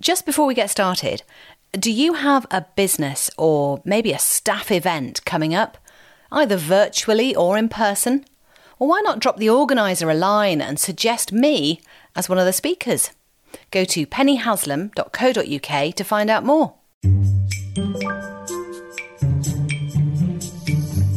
[0.00, 1.22] Just before we get started,
[1.72, 5.76] do you have a business or maybe a staff event coming up,
[6.32, 8.24] either virtually or in person?
[8.78, 11.82] Well, why not drop the organiser a line and suggest me
[12.16, 13.10] as one of the speakers?
[13.70, 16.72] Go to pennyhaslam.co.uk to find out more.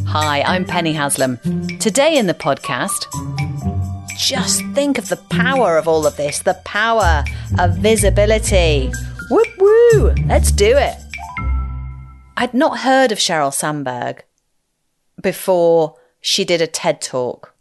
[0.08, 1.38] Hi, I'm Penny Haslam.
[1.78, 3.06] Today in the podcast,
[4.24, 7.24] just think of the power of all of this the power
[7.58, 8.90] of visibility.
[9.30, 10.14] Whoop woo!
[10.26, 10.96] Let's do it.
[12.36, 14.24] I'd not heard of Sheryl Sandberg
[15.20, 17.54] before she did a TED talk.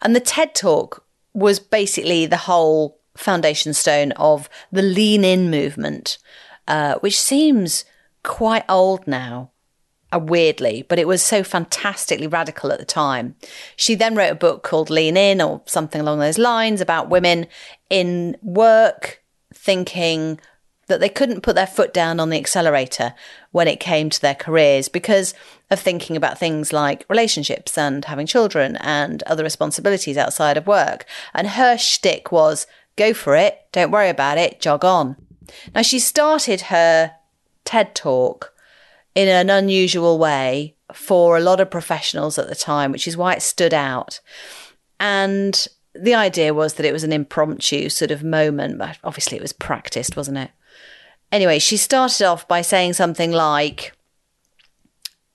[0.00, 1.04] And the TED talk
[1.34, 6.18] was basically the whole foundation stone of the lean in movement,
[6.68, 7.84] uh, which seems
[8.22, 9.51] quite old now
[10.12, 13.34] Uh, weirdly, but it was so fantastically radical at the time.
[13.76, 17.46] She then wrote a book called Lean In or something along those lines about women
[17.88, 19.22] in work
[19.54, 20.38] thinking
[20.88, 23.14] that they couldn't put their foot down on the accelerator
[23.52, 25.32] when it came to their careers because
[25.70, 31.06] of thinking about things like relationships and having children and other responsibilities outside of work.
[31.32, 35.16] And her shtick was go for it, don't worry about it, jog on.
[35.74, 37.12] Now, she started her
[37.64, 38.51] TED talk
[39.14, 43.34] in an unusual way for a lot of professionals at the time, which is why
[43.34, 44.20] it stood out.
[45.00, 49.42] And the idea was that it was an impromptu sort of moment, but obviously it
[49.42, 50.50] was practiced, wasn't it?
[51.30, 53.92] Anyway, she started off by saying something like,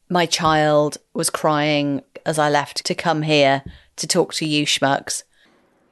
[0.09, 3.63] My child was crying as I left to come here
[3.95, 5.23] to talk to you schmucks.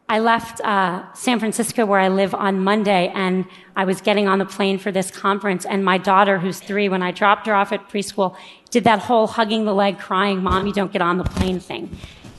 [0.07, 4.37] I left uh, San Francisco, where I live, on Monday, and I was getting on
[4.37, 5.65] the plane for this conference.
[5.65, 8.35] And my daughter, who's three, when I dropped her off at preschool,
[8.69, 11.89] did that whole hugging the leg, crying, "Mom, you don't get on the plane" thing.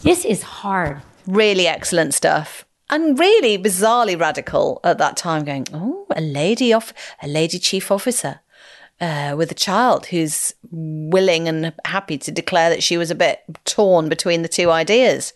[0.02, 1.02] This is hard.
[1.26, 5.44] Really excellent stuff, and really bizarrely radical at that time.
[5.44, 8.40] Going, oh, a lady off, a lady chief officer.
[8.98, 13.42] Uh, with a child who's willing and happy to declare that she was a bit
[13.66, 15.34] torn between the two ideas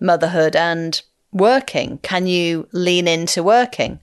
[0.00, 1.02] motherhood and
[1.34, 1.98] working?
[1.98, 4.00] Can you lean into working?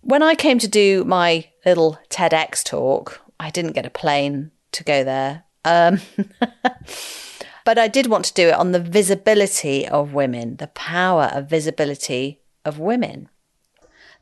[0.00, 4.82] When I came to do my little TEDx talk, I didn't get a plane to
[4.82, 5.44] go there.
[5.64, 6.00] Um,
[7.64, 11.48] but I did want to do it on the visibility of women, the power of
[11.48, 13.28] visibility of women.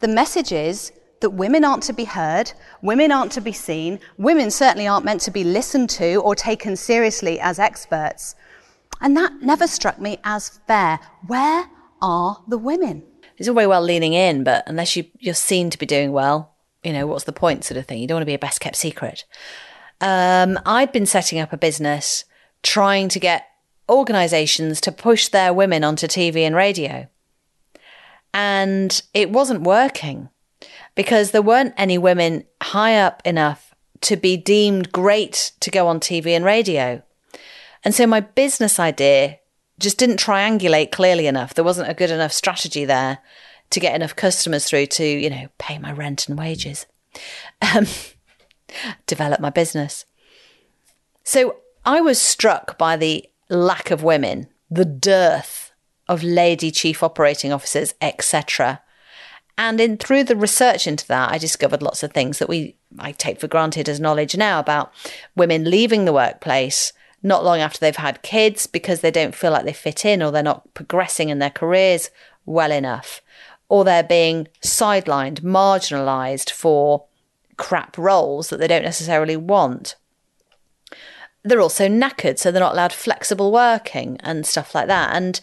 [0.00, 4.50] The message is that women aren't to be heard, women aren't to be seen, women
[4.50, 8.34] certainly aren't meant to be listened to or taken seriously as experts.
[9.00, 10.98] And that never struck me as fair.
[11.26, 11.68] Where
[12.02, 13.02] are the women.
[13.36, 16.54] It's all very well leaning in, but unless you, you're seen to be doing well,
[16.82, 17.98] you know, what's the point sort of thing?
[17.98, 19.24] You don't want to be a best kept secret.
[20.00, 22.24] Um, I'd been setting up a business
[22.62, 23.46] trying to get
[23.88, 27.08] organizations to push their women onto TV and radio.
[28.32, 30.28] And it wasn't working
[30.94, 36.00] because there weren't any women high up enough to be deemed great to go on
[36.00, 37.02] TV and radio.
[37.84, 39.39] And so my business idea
[39.80, 41.54] just didn't triangulate clearly enough.
[41.54, 43.18] There wasn't a good enough strategy there
[43.70, 46.86] to get enough customers through to, you know, pay my rent and wages,
[47.74, 47.86] um,
[49.06, 50.04] develop my business.
[51.24, 55.72] So I was struck by the lack of women, the dearth
[56.08, 58.82] of lady chief operating officers, etc.
[59.56, 63.12] And in through the research into that, I discovered lots of things that we I
[63.12, 64.92] take for granted as knowledge now about
[65.36, 66.92] women leaving the workplace
[67.22, 70.31] not long after they've had kids because they don't feel like they fit in or
[70.31, 72.10] they're not progressing in their careers
[72.47, 73.20] well enough,
[73.69, 77.04] or they're being sidelined, marginalized for
[77.56, 79.97] crap roles that they don't necessarily want.
[81.42, 85.14] They're also knackered, so they're not allowed flexible working and stuff like that.
[85.14, 85.41] And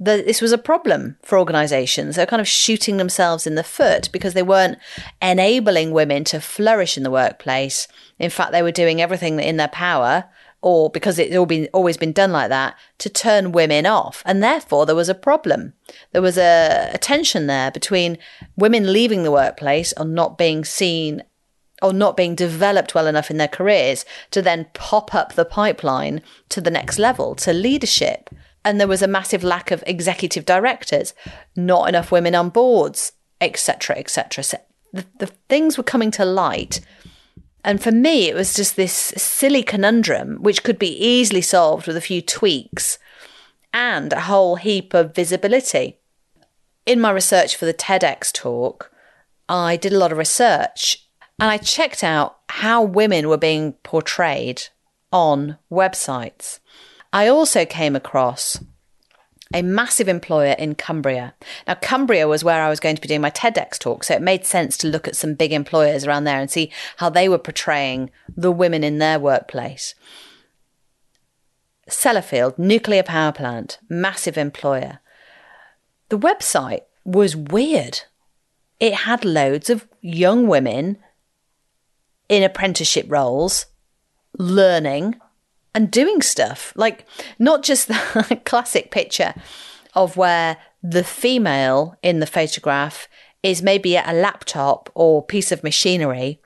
[0.00, 2.16] the, this was a problem for organizations.
[2.16, 4.78] They're kind of shooting themselves in the foot because they weren't
[5.20, 7.88] enabling women to flourish in the workplace.
[8.18, 10.24] In fact, they were doing everything in their power
[10.60, 14.22] or because it's all been always been done like that to turn women off.
[14.26, 15.74] And therefore there was a problem.
[16.12, 18.18] There was a, a tension there between
[18.56, 21.22] women leaving the workplace or not being seen
[21.80, 26.22] or not being developed well enough in their careers to then pop up the pipeline
[26.48, 28.30] to the next level to leadership.
[28.64, 31.14] And there was a massive lack of executive directors
[31.54, 34.58] not enough women on boards etc etc so
[34.92, 36.80] the, the things were coming to light
[37.64, 41.96] and for me, it was just this silly conundrum, which could be easily solved with
[41.96, 42.98] a few tweaks
[43.72, 45.98] and a whole heap of visibility.
[46.86, 48.90] In my research for the TEDx talk,
[49.48, 51.06] I did a lot of research
[51.38, 54.62] and I checked out how women were being portrayed
[55.12, 56.60] on websites.
[57.12, 58.62] I also came across
[59.54, 61.34] a massive employer in Cumbria.
[61.66, 64.22] Now, Cumbria was where I was going to be doing my TEDx talk, so it
[64.22, 67.38] made sense to look at some big employers around there and see how they were
[67.38, 69.94] portraying the women in their workplace.
[71.88, 75.00] Sellafield, nuclear power plant, massive employer.
[76.10, 78.02] The website was weird.
[78.78, 80.98] It had loads of young women
[82.28, 83.66] in apprenticeship roles
[84.38, 85.18] learning
[85.74, 86.72] and doing stuff.
[86.76, 87.06] Like,
[87.38, 89.34] not just the classic picture
[89.94, 93.08] of where the female in the photograph
[93.42, 96.40] is maybe at a laptop or piece of machinery,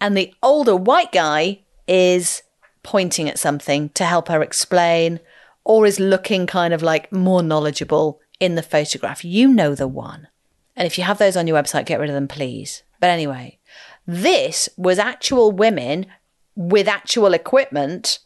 [0.00, 2.42] and the older white guy is
[2.82, 5.20] pointing at something to help her explain
[5.64, 9.24] or is looking kind of like more knowledgeable in the photograph.
[9.24, 10.28] You know the one.
[10.74, 12.82] And if you have those on your website, get rid of them, please.
[13.00, 13.58] But anyway,
[14.06, 16.06] this was actual women
[16.54, 18.20] with actual equipment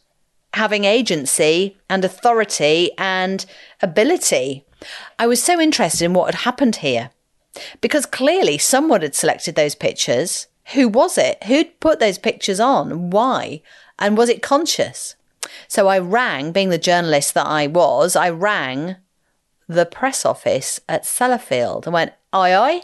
[0.53, 3.45] having agency and authority and
[3.81, 4.65] ability.
[5.17, 7.11] I was so interested in what had happened here
[7.81, 10.47] because clearly someone had selected those pictures.
[10.73, 11.43] Who was it?
[11.45, 13.09] Who'd put those pictures on?
[13.09, 13.61] Why?
[13.99, 15.15] And was it conscious?
[15.67, 18.95] So I rang, being the journalist that I was, I rang
[19.67, 22.81] the press office at Sellafield and went, Oi, oi,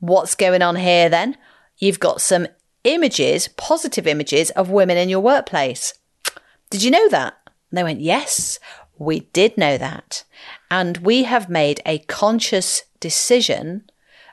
[0.00, 1.36] what's going on here then?
[1.78, 2.46] You've got some
[2.84, 5.94] images, positive images of women in your workplace.
[6.72, 7.36] Did you know that?
[7.70, 8.58] And they went, Yes,
[8.98, 10.24] we did know that.
[10.70, 13.84] And we have made a conscious decision,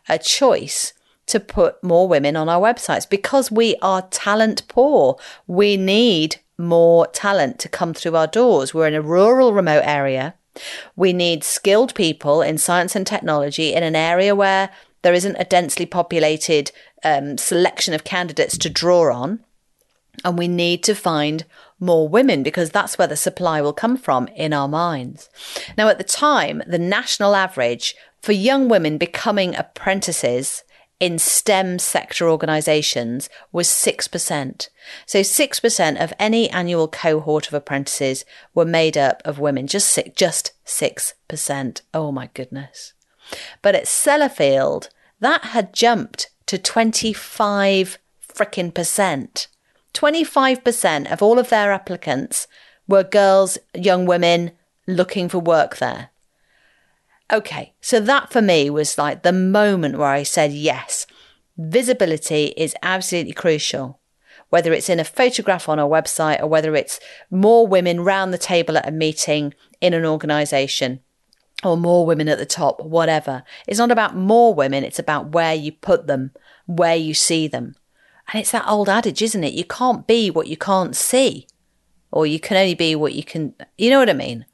[0.08, 0.94] a choice
[1.26, 5.18] to put more women on our websites because we are talent poor.
[5.48, 8.74] We need more talent to come through our doors.
[8.74, 10.36] We're in a rural, remote area.
[10.96, 14.70] We need skilled people in science and technology in an area where
[15.02, 16.72] there isn't a densely populated
[17.04, 19.44] um, selection of candidates to draw on.
[20.24, 21.44] And we need to find
[21.80, 25.30] more women because that's where the supply will come from in our minds.
[25.78, 30.64] Now, at the time, the national average for young women becoming apprentices
[31.00, 34.70] in STEM sector organisations was 6%.
[35.06, 40.10] So 6% of any annual cohort of apprentices were made up of women, just, six,
[40.16, 41.82] just 6%.
[41.94, 42.94] Oh my goodness.
[43.62, 44.90] But at Sellafield,
[45.20, 47.98] that had jumped to 25
[48.28, 49.48] frickin' percent.
[49.94, 52.48] 25% of all of their applicants
[52.88, 54.52] were girls, young women
[54.88, 56.10] looking for work there.
[57.32, 61.06] Okay, so that for me was like the moment where I said, yes,
[61.58, 64.00] visibility is absolutely crucial.
[64.50, 67.00] Whether it's in a photograph on a website or whether it's
[67.30, 71.02] more women round the table at a meeting in an organization
[71.64, 73.44] or more women at the top, whatever.
[73.68, 76.32] It's not about more women, it's about where you put them,
[76.66, 77.76] where you see them.
[78.32, 79.54] And it's that old adage, isn't it?
[79.54, 81.48] You can't be what you can't see,
[82.12, 84.46] or you can only be what you can, you know what I mean?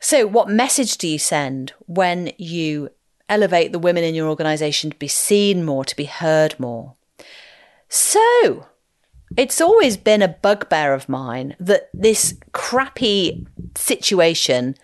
[0.00, 2.90] So, what message do you send when you
[3.28, 6.94] elevate the women in your organization to be seen more, to be heard more?
[7.88, 8.66] So,
[9.36, 13.46] it's always been a bugbear of mine that this crappy
[13.76, 14.76] situation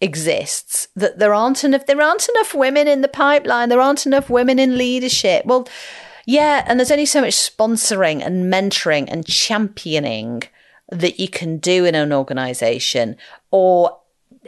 [0.00, 4.28] exists that there aren't enough there aren't enough women in the pipeline there aren't enough
[4.28, 5.66] women in leadership well
[6.26, 10.42] yeah and there's only so much sponsoring and mentoring and championing
[10.90, 13.16] that you can do in an organization
[13.50, 13.98] or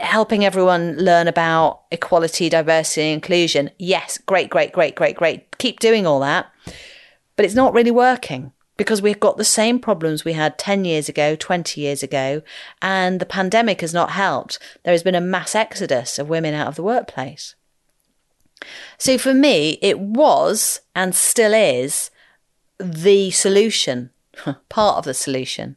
[0.00, 3.70] helping everyone learn about equality, diversity, inclusion.
[3.78, 5.58] Yes, great, great, great, great, great.
[5.58, 6.50] Keep doing all that.
[7.36, 11.08] But it's not really working because we've got the same problems we had 10 years
[11.08, 12.42] ago, 20 years ago,
[12.80, 14.58] and the pandemic has not helped.
[14.84, 17.54] There has been a mass exodus of women out of the workplace.
[18.98, 22.10] So for me, it was and still is
[22.78, 24.10] the solution,
[24.68, 25.76] part of the solution,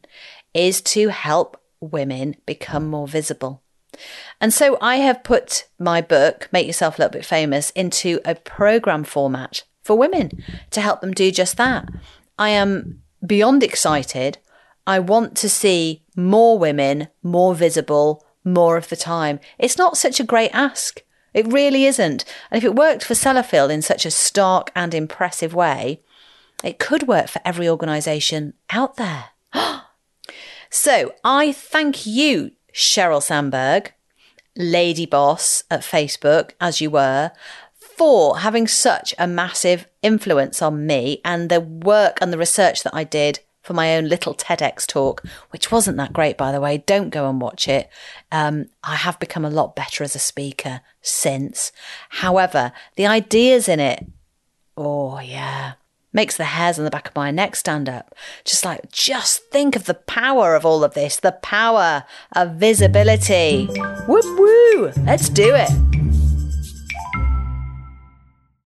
[0.54, 3.62] is to help women become more visible.
[4.40, 8.34] And so I have put my book, Make Yourself a Little Bit Famous, into a
[8.34, 10.30] program format for women
[10.70, 11.88] to help them do just that.
[12.38, 14.38] I am beyond excited.
[14.86, 19.40] I want to see more women more visible more of the time.
[19.58, 21.02] It's not such a great ask.
[21.34, 22.24] It really isn't.
[22.50, 26.00] And if it worked for Sellafield in such a stark and impressive way,
[26.62, 29.30] it could work for every organisation out there.
[30.70, 33.92] so I thank you Sheryl Sandberg,
[34.56, 37.32] Lady Boss at Facebook, as you were,
[37.78, 42.94] for having such a massive influence on me and the work and the research that
[42.94, 46.78] I did for my own little TEDx talk, which wasn't that great, by the way.
[46.78, 47.88] Don't go and watch it.
[48.30, 51.72] Um, I have become a lot better as a speaker since.
[52.10, 54.04] However, the ideas in it,
[54.76, 55.74] oh, yeah,
[56.12, 58.14] makes the hairs on the back of my neck stand up.
[58.44, 62.04] Just like, just think of the power of all of this, the power
[62.34, 63.66] of visibility.
[64.06, 66.01] Whoop woo, let's do it.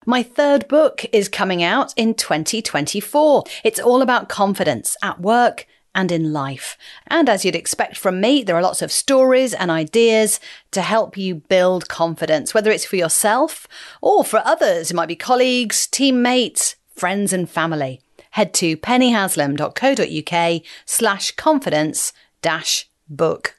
[0.09, 3.43] My third book is coming out in 2024.
[3.63, 6.79] It's all about confidence at work and in life.
[7.05, 10.39] And as you'd expect from me, there are lots of stories and ideas
[10.71, 13.67] to help you build confidence, whether it's for yourself
[14.01, 14.89] or for others.
[14.89, 18.01] It might be colleagues, teammates, friends and family.
[18.31, 23.58] Head to pennyhaslam.co.uk slash confidence dash book.